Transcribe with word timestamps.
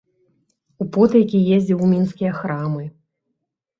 Употайкі 0.85 1.43
ездзіў 1.57 1.85
у 1.89 1.93
мінскія 1.93 2.31
храмы. 2.41 2.83